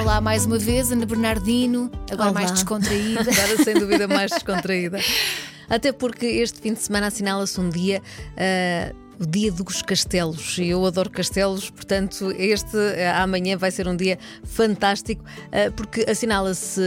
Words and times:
Olá 0.00 0.20
mais 0.20 0.46
uma 0.46 0.58
vez, 0.58 0.92
Ana 0.92 1.04
Bernardino, 1.04 1.90
agora 2.10 2.30
Olá. 2.30 2.40
mais 2.40 2.52
descontraída. 2.52 3.20
Agora, 3.30 3.64
sem 3.64 3.74
dúvida, 3.74 4.06
mais 4.06 4.30
descontraída. 4.30 4.98
Até 5.68 5.90
porque 5.92 6.24
este 6.24 6.60
fim 6.60 6.72
de 6.72 6.80
semana 6.80 7.08
assinala-se 7.08 7.60
um 7.60 7.68
dia. 7.68 8.00
ah, 8.36 8.94
o 9.20 9.26
dia 9.26 9.50
dos 9.50 9.82
castelos, 9.82 10.58
e 10.58 10.68
eu 10.68 10.86
adoro 10.86 11.10
castelos, 11.10 11.70
portanto, 11.70 12.32
este 12.38 12.76
ah, 12.76 13.24
amanhã 13.24 13.56
vai 13.56 13.72
ser 13.72 13.88
um 13.88 13.96
dia 13.96 14.16
fantástico, 14.44 15.24
ah, 15.50 15.72
porque 15.74 16.06
assinala-se 16.08 16.80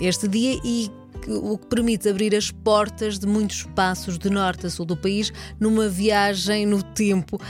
este 0.00 0.26
dia 0.26 0.58
e 0.64 0.90
o 1.30 1.56
que 1.58 1.66
permite 1.66 2.08
abrir 2.08 2.34
as 2.34 2.50
portas 2.50 3.18
de 3.18 3.26
muitos 3.26 3.58
espaços 3.58 4.18
de 4.18 4.28
norte 4.30 4.66
a 4.66 4.70
sul 4.70 4.84
do 4.84 4.96
país 4.96 5.32
numa 5.60 5.88
viagem 5.88 6.66
no 6.66 6.82
tempo 6.82 7.40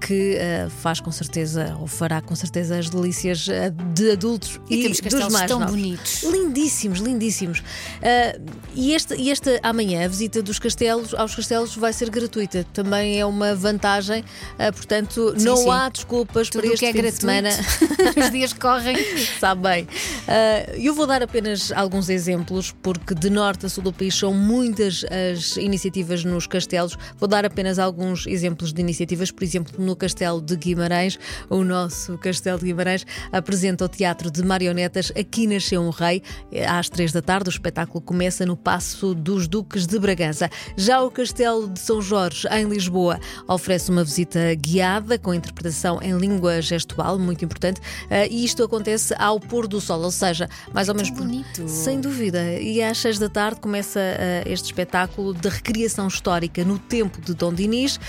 que 0.00 0.38
faz 0.80 1.00
com 1.00 1.10
certeza, 1.10 1.76
ou 1.80 1.86
fará 1.86 2.20
com 2.20 2.34
certeza, 2.34 2.78
as 2.78 2.88
delícias 2.90 3.46
de 3.94 4.10
adultos 4.12 4.60
E 4.68 4.76
e, 4.76 4.82
temos 4.82 5.00
dos 5.00 5.32
mais 5.32 5.48
tão 5.48 5.58
novos. 5.60 5.74
bonitos. 5.74 6.22
Lindíssimos, 6.24 6.98
lindíssimos. 7.00 7.62
E 8.74 8.92
este, 8.92 9.14
e 9.14 9.30
este 9.30 9.58
amanhã, 9.62 10.04
a 10.04 10.08
visita 10.08 10.42
dos 10.42 10.58
castelos 10.58 11.14
aos 11.14 11.34
castelos 11.34 11.74
vai 11.76 11.92
ser 11.92 12.10
gratuita. 12.10 12.64
Também 12.72 13.18
é 13.20 13.26
uma 13.26 13.54
vantagem, 13.54 14.24
portanto, 14.74 15.34
Sim, 15.38 15.44
não 15.44 15.56
sim. 15.56 15.70
há 15.70 15.88
desculpas 15.88 16.48
Tudo 16.50 16.62
para 16.62 16.72
este 16.74 16.80
que 16.80 16.86
é 16.86 16.92
fim 16.92 16.98
gratuito. 16.98 17.14
de 17.14 17.20
semana. 17.20 17.50
Os 18.26 18.30
dias 18.30 18.52
correm. 18.52 18.96
Sabe 19.40 19.62
bem. 19.62 19.88
Eu 20.78 20.94
vou 20.94 21.06
dar 21.06 21.22
apenas 21.22 21.70
alguns 21.72 22.08
exemplos, 22.08 22.74
porque 22.82 23.13
de 23.14 23.30
norte 23.30 23.66
a 23.66 23.68
sul 23.68 23.84
do 23.84 23.92
país 23.92 24.14
são 24.14 24.34
muitas 24.34 25.04
as 25.04 25.56
iniciativas 25.56 26.24
nos 26.24 26.46
castelos. 26.46 26.96
Vou 27.18 27.28
dar 27.28 27.44
apenas 27.44 27.78
alguns 27.78 28.26
exemplos 28.26 28.72
de 28.72 28.80
iniciativas. 28.80 29.30
Por 29.30 29.44
exemplo, 29.44 29.72
no 29.82 29.94
Castelo 29.94 30.40
de 30.40 30.56
Guimarães, 30.56 31.18
o 31.48 31.62
nosso 31.62 32.18
Castelo 32.18 32.58
de 32.58 32.66
Guimarães 32.66 33.06
apresenta 33.32 33.84
o 33.84 33.88
Teatro 33.88 34.30
de 34.30 34.42
Marionetas 34.42 35.12
Aqui 35.16 35.46
Nasceu 35.46 35.80
um 35.80 35.90
Rei, 35.90 36.22
eh, 36.50 36.66
às 36.66 36.88
três 36.88 37.12
da 37.12 37.22
tarde. 37.22 37.48
O 37.48 37.50
espetáculo 37.50 38.00
começa 38.00 38.44
no 38.44 38.56
Passo 38.56 39.14
dos 39.14 39.46
Duques 39.46 39.86
de 39.86 39.98
Bragança. 39.98 40.50
Já 40.76 41.02
o 41.02 41.10
Castelo 41.10 41.68
de 41.68 41.78
São 41.78 42.02
Jorge, 42.02 42.48
em 42.48 42.66
Lisboa, 42.66 43.20
oferece 43.46 43.90
uma 43.90 44.02
visita 44.02 44.54
guiada 44.54 45.18
com 45.18 45.32
interpretação 45.32 46.00
em 46.02 46.16
língua 46.16 46.60
gestual, 46.60 47.18
muito 47.18 47.44
importante, 47.44 47.80
eh, 48.10 48.28
e 48.28 48.44
isto 48.44 48.62
acontece 48.62 49.14
ao 49.18 49.38
pôr 49.38 49.68
do 49.68 49.80
sol, 49.80 50.02
ou 50.02 50.10
seja, 50.10 50.48
mais 50.72 50.88
ou 50.88 50.94
menos. 50.94 51.10
Bonito. 51.10 51.68
Sem 51.68 52.00
dúvida. 52.00 52.60
E 52.60 52.82
acho 52.82 53.03
6 53.04 53.18
da 53.18 53.28
tarde, 53.28 53.60
começa 53.60 54.00
uh, 54.00 54.48
este 54.50 54.64
espetáculo 54.64 55.34
de 55.34 55.46
recriação 55.46 56.08
histórica 56.08 56.64
no 56.64 56.78
tempo 56.78 57.20
de 57.20 57.34
Dom 57.34 57.52
Dinis. 57.52 58.00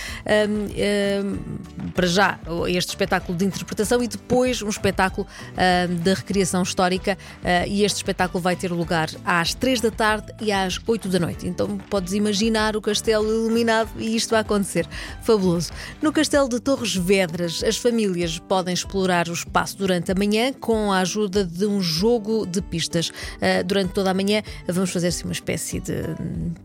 Para 1.93 2.07
já, 2.07 2.39
este 2.69 2.91
espetáculo 2.91 3.37
de 3.37 3.43
interpretação 3.43 4.01
e 4.01 4.07
depois 4.07 4.61
um 4.61 4.69
espetáculo 4.69 5.27
um, 5.51 5.95
de 5.95 6.13
recriação 6.13 6.63
histórica. 6.63 7.17
Uh, 7.43 7.67
e 7.67 7.83
este 7.83 7.97
espetáculo 7.97 8.41
vai 8.41 8.55
ter 8.55 8.71
lugar 8.71 9.09
às 9.25 9.53
3 9.53 9.81
da 9.81 9.91
tarde 9.91 10.33
e 10.39 10.49
às 10.49 10.79
8 10.87 11.09
da 11.09 11.19
noite. 11.19 11.45
Então 11.45 11.77
podes 11.77 12.13
imaginar 12.13 12.77
o 12.77 12.81
castelo 12.81 13.27
iluminado 13.27 13.89
e 13.97 14.15
isto 14.15 14.29
vai 14.29 14.39
acontecer. 14.39 14.87
Fabuloso. 15.23 15.71
No 16.01 16.13
castelo 16.13 16.47
de 16.47 16.61
Torres 16.61 16.95
Vedras, 16.95 17.61
as 17.65 17.75
famílias 17.75 18.39
podem 18.39 18.73
explorar 18.73 19.27
o 19.27 19.33
espaço 19.33 19.77
durante 19.77 20.13
a 20.13 20.15
manhã 20.15 20.53
com 20.53 20.89
a 20.93 20.99
ajuda 20.99 21.43
de 21.43 21.65
um 21.65 21.81
jogo 21.81 22.45
de 22.45 22.61
pistas. 22.61 23.09
Uh, 23.09 23.61
durante 23.65 23.91
toda 23.91 24.11
a 24.11 24.13
manhã, 24.13 24.41
vamos 24.65 24.84
fazer 24.91 25.07
assim 25.07 25.23
uma 25.23 25.33
espécie 25.33 25.79
de 25.79 25.93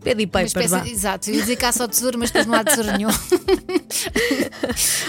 pad 0.03 0.21
e 0.21 0.25
Uma 0.25 0.31
paper, 0.31 0.45
espécie, 0.45 0.91
exato, 0.91 1.29
eu 1.29 1.35
ia 1.35 1.41
dizer 1.41 1.55
caça 1.55 1.83
ao 1.83 1.89
tesouro, 1.89 2.17
mas 2.19 2.29
depois 2.31 2.45
não 2.45 2.55
há 2.55 2.63
tesouro 2.63 2.91
nenhum. 2.97 3.09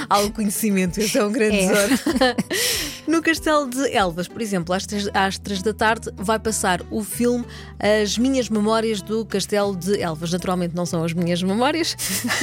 Há 0.09 0.21
o 0.21 0.31
conhecimento, 0.31 0.99
esse 1.01 1.17
é 1.19 1.25
um 1.25 1.33
grande 1.33 1.57
É. 1.57 1.69
tesouro. 1.69 2.03
No 3.07 3.21
Castelo 3.21 3.69
de 3.69 3.93
Elvas, 3.93 4.29
por 4.29 4.41
exemplo, 4.41 4.73
às 4.73 4.87
três, 4.87 5.09
às 5.13 5.37
três 5.37 5.61
da 5.61 5.75
tarde 5.75 6.09
vai 6.17 6.39
passar 6.39 6.81
o 6.89 7.03
filme 7.03 7.45
As 7.79 8.17
Minhas 8.17 8.49
Memórias 8.49 9.03
do 9.03 9.25
Castelo 9.25 9.75
de 9.77 10.01
Elvas. 10.01 10.31
Naturalmente 10.31 10.75
não 10.77 10.87
são 10.87 11.05
as 11.05 11.13
minhas 11.13 11.43
memórias, 11.43 11.97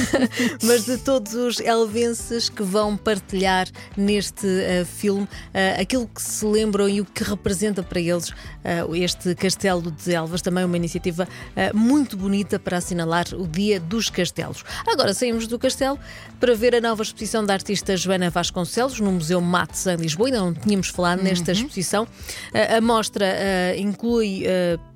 mas 0.62 0.84
de 0.84 0.98
todos 0.98 1.32
os 1.32 1.60
elvenses 1.60 2.50
que 2.50 2.62
vão 2.62 2.94
partilhar 2.94 3.68
neste 3.96 4.46
eh, 4.46 4.84
filme 4.84 5.26
eh, 5.54 5.80
aquilo 5.80 6.06
que 6.06 6.20
se 6.20 6.44
lembram 6.44 6.86
e 6.88 7.00
o 7.00 7.06
que 7.06 7.24
representa 7.24 7.82
para 7.82 7.98
eles 7.98 8.30
eh, 8.62 8.84
este 8.96 9.34
Castelo 9.34 9.90
de 9.90 10.12
Elvas. 10.14 10.42
Também 10.42 10.59
uma 10.64 10.76
iniciativa 10.76 11.28
eh, 11.56 11.72
muito 11.72 12.16
bonita 12.16 12.58
para 12.58 12.78
assinalar 12.78 13.26
o 13.34 13.46
Dia 13.46 13.80
dos 13.80 14.10
Castelos. 14.10 14.64
Agora 14.86 15.14
saímos 15.14 15.46
do 15.46 15.58
castelo 15.58 15.98
para 16.38 16.54
ver 16.54 16.74
a 16.74 16.80
nova 16.80 17.02
exposição 17.02 17.44
da 17.44 17.52
artista 17.52 17.96
Joana 17.96 18.30
Vasconcelos 18.30 19.00
no 19.00 19.12
Museu 19.12 19.40
Mates 19.40 19.86
em 19.86 19.96
Lisboa. 19.96 20.28
Ainda 20.28 20.40
não 20.40 20.54
tínhamos 20.54 20.88
falado 20.88 21.22
nesta 21.22 21.52
exposição. 21.52 22.06
A, 22.52 22.76
a 22.76 22.80
mostra 22.80 23.26
eh, 23.26 23.76
inclui. 23.78 24.44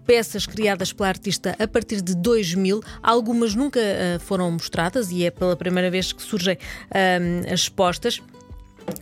Peças 0.06 0.44
criadas 0.44 0.92
pela 0.92 1.08
artista 1.08 1.56
a 1.58 1.66
partir 1.66 2.02
de 2.02 2.14
2000, 2.14 2.82
algumas 3.02 3.54
nunca 3.54 3.80
eh, 3.80 4.18
foram 4.20 4.50
mostradas 4.50 5.10
e 5.10 5.24
é 5.24 5.30
pela 5.30 5.56
primeira 5.56 5.90
vez 5.90 6.12
que 6.12 6.22
surgem 6.22 6.58
eh, 6.90 7.40
as 7.46 7.60
expostas. 7.60 8.20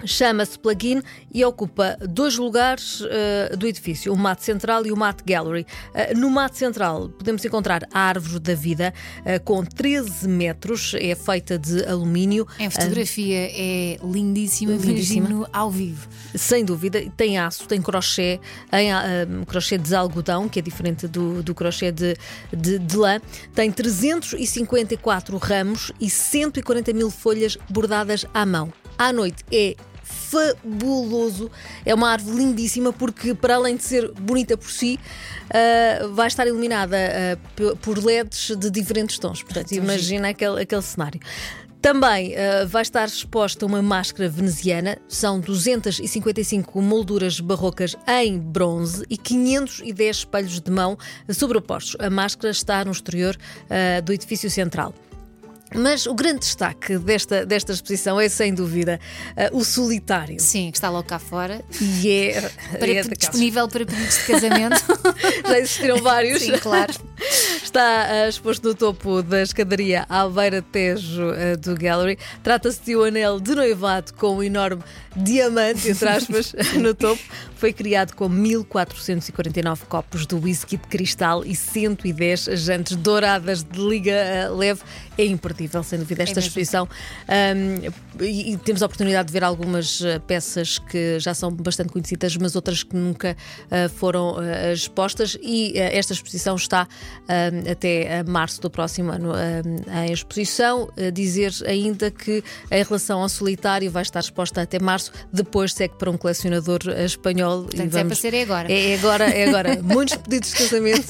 Chama-se 0.05 0.59
Plugin 0.59 1.03
e 1.33 1.45
ocupa 1.45 1.97
dois 2.09 2.37
lugares 2.37 3.03
eh, 3.09 3.55
do 3.57 3.67
edifício, 3.67 4.13
o 4.13 4.17
Mate 4.17 4.45
Central 4.45 4.85
e 4.87 4.93
o 4.93 4.97
Mate 4.97 5.23
Gallery. 5.25 5.67
Eh, 5.95 6.15
no 6.15 6.29
Mate 6.31 6.59
Central 6.59 7.09
podemos 7.11 7.45
encontrar 7.45 7.87
a 7.93 8.01
Árvore 8.01 8.41
da 8.41 8.55
Vida, 8.55 8.93
eh, 9.25 9.39
com 9.39 9.65
13 9.65 10.29
metros, 10.29 10.95
é 10.99 11.15
feita 11.15 11.59
de 11.59 11.85
alumínio. 11.85 12.47
Em 12.59 12.69
fotografia 12.69 13.49
é 13.53 13.99
lindíssima, 14.03 14.73
Lindíssima. 14.73 15.49
ao 15.53 15.71
vivo. 15.71 16.09
Sem 16.35 16.65
dúvida, 16.65 17.03
tem 17.17 17.39
aço, 17.39 17.67
tem 17.69 17.81
crochê, 17.81 18.41
em, 18.73 18.93
ah, 18.93 19.05
um, 19.29 19.45
crochê 19.45 19.79
de 19.79 19.95
algodão, 19.95 20.49
que 20.49 20.59
é 20.59 20.63
diferente 20.63 21.07
do, 21.07 21.43
do 21.43 21.55
crochê 21.55 21.93
de, 21.93 22.17
de, 22.53 22.79
de 22.79 22.97
lã. 22.97 23.21
Tem 23.55 23.71
354 23.71 25.37
ramos 25.39 25.93
e 26.01 26.11
140 26.11 26.93
mil 26.93 27.11
folhas 27.11 27.57
bordadas 27.71 28.27
à 28.35 28.45
mão. 28.45 28.73
À 28.99 29.13
noite 29.13 29.45
é 29.53 29.75
fabuloso. 30.03 31.51
É 31.85 31.95
uma 31.95 32.11
árvore 32.11 32.37
lindíssima 32.39 32.93
porque, 32.93 33.35
para 33.35 33.57
além 33.57 33.77
de 33.77 33.83
ser 33.85 34.11
bonita 34.13 34.57
por 34.57 34.71
si, 34.71 34.99
ah, 35.51 36.07
vai 36.13 36.27
estar 36.29 36.47
iluminada 36.47 36.97
p- 37.55 37.75
por 37.81 38.03
LEDs 38.03 38.57
de 38.57 38.71
diferentes 38.71 39.19
tons. 39.19 39.43
Portanto, 39.43 39.73
imagina 39.73 40.29
aquele, 40.31 40.63
aquele 40.63 40.83
cenário. 40.83 41.21
Também 41.81 42.35
ah, 42.37 42.65
vai 42.67 42.83
estar 42.83 43.07
exposta 43.07 43.67
uma 43.67 43.83
máscara 43.83 44.29
veneziana, 44.29 44.99
são 45.09 45.41
255 45.41 46.81
molduras 46.81 47.41
barrocas 47.41 47.97
em 48.07 48.39
bronze 48.39 49.05
e 49.11 49.17
510 49.17 50.17
espelhos 50.17 50.61
de 50.61 50.71
mão 50.71 50.97
sobrepostos. 51.31 51.97
A 52.01 52.09
máscara 52.09 52.51
está 52.51 52.85
no 52.85 52.93
exterior 52.93 53.37
ah, 53.69 54.01
do 54.01 54.13
edifício 54.13 54.51
central. 54.51 54.95
Mas 55.75 56.07
o 56.07 56.15
grande 56.15 56.41
destaque 56.41 56.99
desta, 56.99 57.47
desta 57.47 57.73
exposição 57.73 58.21
é, 58.21 58.29
sem 58.29 58.55
dúvida, 58.55 59.01
ah, 59.37 59.51
o 59.53 59.65
solitário. 59.65 60.41
Sim, 60.41 60.71
que 60.71 60.77
está 60.77 60.91
logo 60.91 61.05
cá 61.05 61.19
fora. 61.19 61.63
E 61.81 62.11
é, 62.11 62.41
Para, 62.79 62.93
é 62.93 63.03
disponível 63.03 63.69
para 63.69 63.87
pedidos 63.87 64.19
de 64.19 64.25
casamento. 64.25 64.83
Já 65.47 65.59
existiram 65.59 65.99
vários. 65.99 66.43
Sim, 66.43 66.59
claro. 66.59 66.93
Está 67.63 68.07
ah, 68.09 68.29
exposto 68.29 68.69
no 68.69 68.75
topo 68.75 69.23
da 69.23 69.43
escadaria 69.43 70.05
à 70.09 70.29
beira 70.29 70.63
Tejo 70.63 71.31
ah, 71.31 71.57
do 71.57 71.75
Gallery. 71.75 72.19
Trata-se 72.43 72.81
de 72.83 72.97
um 72.97 73.05
anel 73.05 73.41
de 73.41 73.55
noivado 73.55 74.13
com 74.15 74.37
um 74.37 74.43
enorme 74.43 74.83
diamante, 75.17 75.91
entre 75.91 76.09
aspas, 76.09 76.55
no 76.81 76.95
topo. 76.95 77.23
Foi 77.63 77.73
criado 77.73 78.17
com 78.17 78.29
1449 78.29 79.85
copos 79.87 80.27
de 80.27 80.35
whisky 80.35 80.77
de 80.77 80.83
cristal 80.89 81.45
e 81.45 81.55
110 81.55 82.47
jantes 82.55 82.97
douradas 82.97 83.63
de 83.63 83.79
liga 83.81 84.49
ah, 84.49 84.51
leve. 84.51 84.81
É 85.17 85.25
imperdível, 85.25 85.81
sem 85.85 86.01
dúvida, 86.01 86.25
esta 86.25 86.41
mesmo. 86.41 86.49
exposição. 86.49 86.89
Ahm, 87.29 87.93
e, 88.21 88.55
e 88.55 88.57
temos 88.57 88.83
a 88.83 88.87
oportunidade 88.87 89.29
de 89.29 89.33
ver 89.33 89.45
algumas 89.45 90.03
ah, 90.03 90.19
peças 90.27 90.81
que 90.81 91.21
já 91.21 91.35
são 91.35 91.53
bastante 91.53 91.93
conhecidas, 91.93 92.37
mas 92.37 92.57
outras 92.57 92.83
que 92.83 92.97
nunca 92.97 93.37
ah, 93.71 93.89
foram 93.91 94.39
expostas. 94.73 95.39
E 95.41 95.79
esta 95.79 96.15
exposição 96.15 96.57
está 96.57 96.89
até 97.71 98.25
março 98.25 98.61
do 98.61 98.71
próximo 98.71 99.13
ano 99.13 99.35
em 100.05 100.13
exposição. 100.13 100.91
Dizer 101.13 101.53
ainda 101.65 102.11
que 102.11 102.43
em 102.73 102.83
relação 102.83 103.23
ao 103.23 103.29
solitário 103.29 103.89
vai 103.89 104.03
estar 104.03 104.19
exposta 104.19 104.63
até 104.63 104.81
março, 104.81 105.13
depois 105.33 105.73
segue 105.73 105.95
para 105.95 106.11
um 106.11 106.17
colecionador 106.17 106.81
ah, 106.89 107.05
espanhol. 107.61 107.63
Portanto, 107.65 107.97
é 107.97 108.05
para 108.05 108.15
ser 108.15 108.35
é 108.35 108.43
agora. 108.43 108.73
É 108.73 108.95
agora, 108.95 109.25
é 109.25 109.49
agora. 109.49 109.79
Muitos 109.83 110.17
pedidos 110.17 110.51
de 110.51 110.57
casamento 110.57 111.09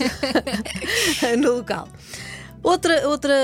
no 1.39 1.57
local. 1.57 1.89
Outra, 2.63 3.09
outra, 3.09 3.35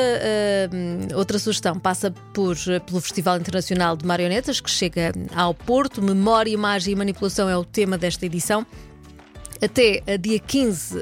hum, 0.73 1.09
outra 1.17 1.41
sugestão 1.41 1.77
passa 1.77 2.13
por, 2.33 2.57
pelo 2.87 3.01
Festival 3.01 3.37
Internacional 3.37 3.97
de 3.97 4.07
Marionetas, 4.07 4.61
que 4.61 4.71
chega 4.71 5.13
ao 5.35 5.53
Porto. 5.53 6.01
Memória, 6.01 6.53
imagem 6.53 6.93
e 6.93 6.97
manipulação 6.97 7.49
é 7.49 7.57
o 7.57 7.65
tema 7.65 7.99
desta 7.99 8.25
edição. 8.25 8.65
Até 9.61 10.03
a 10.07 10.17
dia 10.17 10.39
15 10.39 10.97
uh, 10.97 11.01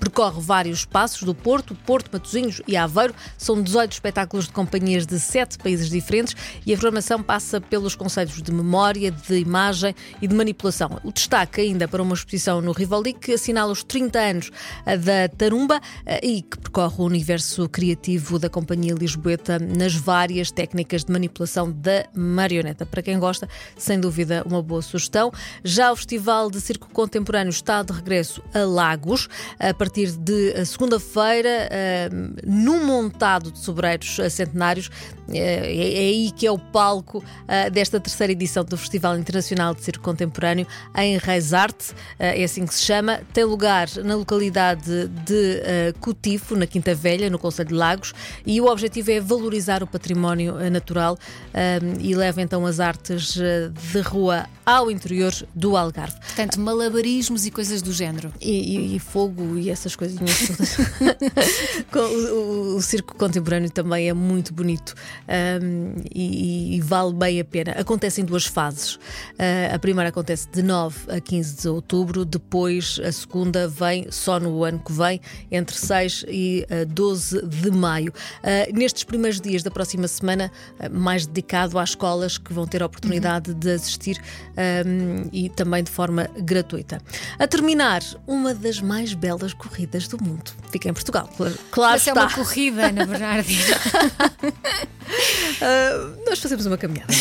percorre 0.00 0.40
vários 0.40 0.84
passos 0.84 1.22
do 1.22 1.34
Porto, 1.34 1.74
Porto, 1.86 2.10
Matosinhos 2.12 2.60
e 2.66 2.76
Aveiro. 2.76 3.14
São 3.38 3.62
18 3.62 3.92
espetáculos 3.92 4.46
de 4.46 4.52
companhias 4.52 5.06
de 5.06 5.20
sete 5.20 5.56
países 5.56 5.88
diferentes 5.88 6.34
e 6.66 6.74
a 6.74 6.76
programação 6.76 7.22
passa 7.22 7.60
pelos 7.60 7.94
conceitos 7.94 8.42
de 8.42 8.50
memória, 8.50 9.10
de 9.10 9.36
imagem 9.36 9.94
e 10.20 10.26
de 10.26 10.34
manipulação. 10.34 10.98
O 11.04 11.12
destaque 11.12 11.60
ainda 11.60 11.86
para 11.86 12.02
uma 12.02 12.14
exposição 12.14 12.60
no 12.60 12.72
Rivoli 12.72 13.12
que 13.12 13.34
assinala 13.34 13.70
os 13.70 13.84
30 13.84 14.18
anos 14.18 14.48
uh, 14.48 14.98
da 14.98 15.28
Tarumba 15.28 15.80
e 16.22 16.42
que 16.42 16.58
percorre 16.58 16.96
o 16.98 17.04
universo 17.04 17.68
criativo 17.68 18.38
da 18.38 18.48
Companhia 18.50 18.94
Lisboeta 18.94 19.58
nas 19.58 19.94
várias 19.94 20.50
técnicas 20.50 21.04
de 21.04 21.12
manipulação 21.12 21.70
da 21.70 22.04
marioneta. 22.14 22.84
Para 22.84 23.02
quem 23.02 23.18
gosta, 23.18 23.48
sem 23.76 24.00
dúvida, 24.00 24.42
uma 24.44 24.62
boa 24.62 24.82
sugestão. 24.82 25.32
Já 25.62 25.92
o 25.92 25.96
Festival 25.96 26.50
de 26.50 26.60
Circo 26.60 26.88
Contemporâneo 26.90 27.50
está 27.50 27.82
de 27.82 27.91
de 27.92 27.98
regresso 27.98 28.42
a 28.54 28.60
Lagos 28.60 29.28
a 29.58 29.72
partir 29.74 30.12
de 30.12 30.64
segunda-feira, 30.64 31.68
num 32.44 32.84
montado 32.84 33.52
de 33.52 33.58
sobreiros 33.58 34.18
centenários. 34.30 34.90
É, 35.28 35.38
é, 35.38 35.98
aí 35.98 36.30
que 36.32 36.46
é 36.46 36.50
o 36.50 36.58
palco 36.58 37.22
desta 37.72 38.00
terceira 38.00 38.32
edição 38.32 38.64
do 38.64 38.76
Festival 38.76 39.16
Internacional 39.18 39.74
de 39.74 39.82
Circo 39.82 40.02
Contemporâneo 40.02 40.66
em 40.96 41.16
Reisarte, 41.16 41.94
é 42.18 42.42
assim 42.42 42.66
que 42.66 42.74
se 42.74 42.82
chama. 42.82 43.20
Tem 43.32 43.44
lugar 43.44 43.88
na 44.04 44.14
localidade 44.14 45.08
de 45.24 45.62
Cotifo, 46.00 46.56
na 46.56 46.66
Quinta 46.66 46.94
Velha, 46.94 47.30
no 47.30 47.38
Conselho 47.38 47.68
de 47.68 47.74
Lagos, 47.74 48.12
e 48.44 48.60
o 48.60 48.66
objetivo 48.66 49.10
é 49.10 49.20
valorizar 49.20 49.82
o 49.82 49.86
património 49.86 50.54
natural 50.70 51.18
e 52.00 52.14
leva 52.14 52.42
então 52.42 52.66
as 52.66 52.80
artes 52.80 53.34
de 53.34 54.00
rua 54.00 54.46
ao 54.64 54.90
interior 54.90 55.32
do 55.54 55.76
Algarve. 55.76 56.18
Portanto, 56.20 56.60
malabarismos 56.60 57.46
e 57.46 57.50
coisas 57.50 57.81
do 57.82 57.92
género. 57.92 58.32
E, 58.40 58.50
e, 58.50 58.96
e 58.96 58.98
fogo 58.98 59.58
e 59.58 59.70
essas 59.70 59.96
coisinhas 59.96 60.46
todas. 60.46 60.78
o, 61.94 62.34
o, 62.34 62.76
o, 62.76 62.82
circo 62.82 63.14
contemporâneo 63.16 63.70
também 63.70 64.08
é 64.08 64.12
muito 64.12 64.52
bonito 64.52 64.94
um, 65.62 65.94
e, 66.14 66.76
e, 66.76 66.80
vale 66.80 67.12
bem 67.12 67.40
a 67.40 67.44
pena. 67.44 67.72
Acontece 67.72 68.20
em 68.20 68.24
duas 68.24 68.46
fases. 68.46 68.94
Uh, 68.94 69.74
a 69.74 69.78
primeira 69.78 70.08
acontece 70.10 70.48
de 70.50 70.62
9 70.62 71.12
a 71.12 71.20
15 71.20 71.62
de 71.62 71.68
outubro, 71.68 72.24
depois 72.24 73.00
a 73.04 73.12
segunda 73.12 73.68
vem 73.68 74.06
só 74.10 74.38
no 74.38 74.64
ano 74.64 74.78
que 74.78 74.92
vem, 74.92 75.20
entre 75.50 75.76
6 75.76 76.24
e 76.28 76.66
uh, 76.70 76.86
12 76.86 77.46
de 77.46 77.70
maio. 77.70 78.12
Uh, 78.42 78.76
nestes 78.76 79.04
primeiros 79.04 79.40
dias 79.40 79.62
da 79.62 79.70
próxima 79.70 80.08
semana, 80.08 80.50
mais 80.90 81.26
dedicado 81.26 81.78
às 81.78 81.90
escolas 81.90 82.38
que 82.38 82.52
vão 82.52 82.66
ter 82.66 82.82
a 82.82 82.86
oportunidade 82.86 83.50
uhum. 83.50 83.58
de 83.58 83.70
assistir 83.70 84.20
um, 84.86 85.28
e 85.32 85.48
também 85.48 85.82
de 85.82 85.90
forma 85.90 86.28
gratuita. 86.38 87.00
A 87.42 87.48
terminar 87.48 88.02
uma 88.24 88.54
das 88.54 88.80
mais 88.80 89.14
belas 89.14 89.52
corridas 89.52 90.06
do 90.06 90.16
mundo. 90.22 90.61
Fica 90.72 90.88
em 90.88 90.94
Portugal. 90.94 91.28
Claro 91.70 91.92
Mas 91.92 92.06
está. 92.06 92.18
é 92.18 92.24
uma 92.24 92.32
corrida, 92.32 92.86
Ana 92.86 93.04
Bernardina. 93.04 93.76
uh, 95.60 96.16
nós 96.26 96.38
fazemos 96.38 96.64
uma 96.64 96.78
caminhada. 96.78 97.12
uh, 97.12 97.16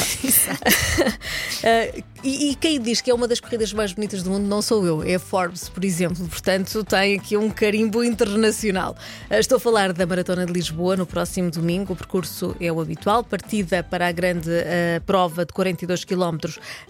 e, 2.24 2.52
e, 2.52 2.56
quem 2.56 2.80
diz 2.80 3.02
que 3.02 3.12
é 3.12 3.14
uma 3.14 3.28
das 3.28 3.42
corridas 3.42 3.74
mais 3.74 3.94
bonitas 3.94 4.24
do 4.24 4.30
mundo 4.30 4.48
não 4.48 4.62
sou 4.62 4.86
eu, 4.86 5.04
é 5.04 5.16
a 5.16 5.20
Forbes, 5.20 5.68
por 5.68 5.84
exemplo. 5.84 6.26
Portanto, 6.28 6.84
tem 6.84 7.18
aqui 7.18 7.36
um 7.36 7.50
carimbo 7.50 8.04
internacional. 8.04 8.96
Uh, 9.30 9.36
estou 9.36 9.58
a 9.58 9.60
falar 9.60 9.92
da 9.94 10.06
Maratona 10.06 10.46
de 10.46 10.54
Lisboa 10.54 10.96
no 10.96 11.06
próximo 11.06 11.52
domingo. 11.52 11.92
O 11.94 11.96
percurso 11.96 12.56
é 12.60 12.72
o 12.72 12.80
habitual, 12.80 13.24
partida 13.24 13.84
para 13.84 14.08
a 14.08 14.12
grande 14.12 14.50
uh, 14.50 15.02
prova 15.06 15.46
de 15.46 15.54
42 15.54 16.06
km 16.06 16.38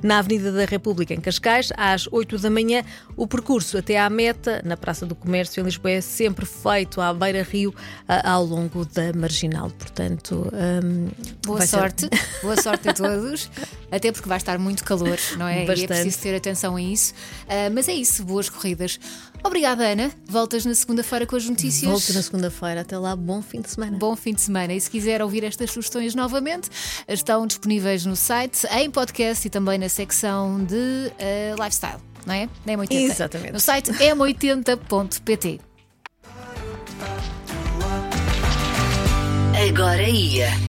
na 0.01 0.19
Avenida 0.19 0.51
da 0.51 0.65
República, 0.65 1.13
em 1.13 1.19
Cascais, 1.19 1.71
às 1.75 2.07
8 2.11 2.37
da 2.37 2.49
manhã. 2.49 2.83
O 3.17 3.27
percurso 3.27 3.77
até 3.77 3.99
à 3.99 4.09
meta, 4.09 4.61
na 4.63 4.77
Praça 4.77 5.05
do 5.05 5.15
Comércio, 5.15 5.61
em 5.61 5.63
Lisboa, 5.63 5.91
é 5.91 6.01
sempre 6.01 6.45
feito 6.51 7.01
à 7.01 7.13
beira-rio 7.13 7.73
ao 8.07 8.43
longo 8.43 8.85
da 8.85 9.13
Marginal. 9.13 9.69
Portanto, 9.71 10.51
um, 10.53 11.09
boa 11.45 11.65
sorte, 11.65 12.01
ser... 12.01 12.27
boa 12.41 12.61
sorte 12.61 12.89
a 12.89 12.93
todos, 12.93 13.49
até 13.91 14.11
porque 14.11 14.27
vai 14.27 14.37
estar 14.37 14.57
muito 14.59 14.83
calor 14.83 15.17
não 15.37 15.47
é? 15.47 15.65
Bastante. 15.65 15.81
E 15.81 15.83
é 15.83 15.87
preciso 15.87 16.19
ter 16.19 16.35
atenção 16.35 16.75
a 16.75 16.81
isso. 16.81 17.13
Uh, 17.43 17.73
mas 17.73 17.87
é 17.87 17.93
isso, 17.93 18.23
boas 18.23 18.49
corridas. 18.49 18.99
Obrigada, 19.43 19.83
Ana. 19.83 20.11
Voltas 20.25 20.65
na 20.65 20.75
segunda-feira 20.75 21.25
com 21.25 21.35
as 21.35 21.47
notícias. 21.47 21.89
Volto 21.89 22.13
na 22.13 22.21
segunda-feira. 22.21 22.81
Até 22.81 22.97
lá, 22.97 23.15
bom 23.15 23.41
fim 23.41 23.61
de 23.61 23.69
semana. 23.71 23.97
Bom 23.97 24.15
fim 24.15 24.33
de 24.33 24.41
semana. 24.41 24.73
E 24.73 24.79
se 24.79 24.89
quiser 24.89 25.21
ouvir 25.21 25.43
estas 25.43 25.71
sugestões 25.71 26.13
novamente, 26.13 26.69
estão 27.07 27.47
disponíveis 27.47 28.05
no 28.05 28.15
site, 28.15 28.67
em 28.71 28.89
podcast 28.89 29.47
e 29.47 29.49
também 29.49 29.77
na 29.77 29.89
secção 29.89 30.63
de 30.63 30.75
uh, 30.75 31.63
lifestyle, 31.63 31.99
não 32.25 32.33
é? 32.33 32.49
Na 32.65 32.73
M80. 32.73 32.93
Exatamente. 32.93 33.53
No 33.53 33.59
site 33.59 33.91
m80.pt. 33.91 35.70
Agora 39.61 40.01
ia. 40.09 40.51